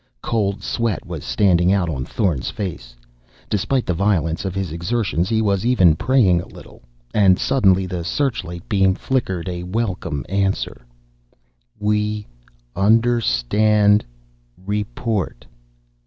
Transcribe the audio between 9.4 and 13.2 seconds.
a welcome answer: "W e u n d e r